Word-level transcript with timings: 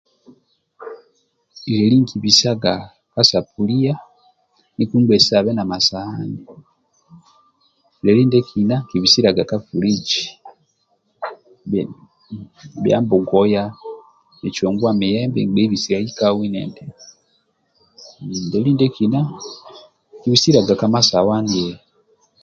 Lieli 1.69 1.95
nkibisaga 2.03 2.73
ka 3.13 3.21
safuliya 3.29 3.93
nikpungbesiabe 4.75 5.51
na 5.55 5.63
masawani, 5.71 6.39
lieli 8.03 8.23
ndietolo 8.27 8.75
nkibisiliaga 8.83 9.43
ka 9.49 9.57
fuliji 9.65 10.21
bhia 12.81 12.97
mbogoya 13.03 13.63
micunguwa 14.41 14.91
milembe 14.99 15.39
nigbei 15.41 15.71
bisiliai 15.71 16.15
kau 16.17 16.39
endindi, 16.45 16.83
lieli 18.51 18.71
ndiekina 18.73 19.19
nkibisiliaga 20.17 20.73
ka 20.81 20.87
sowaniye 21.09 21.73